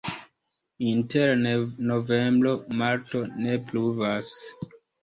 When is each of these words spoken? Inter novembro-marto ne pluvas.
Inter 0.91 1.27
novembro-marto 1.91 3.25
ne 3.47 3.63
pluvas. 3.71 4.35